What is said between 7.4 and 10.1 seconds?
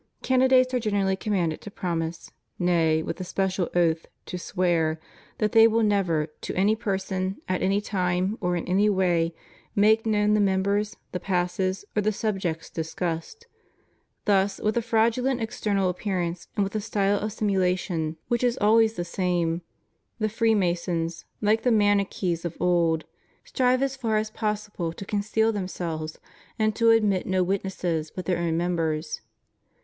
at any time or in any way, make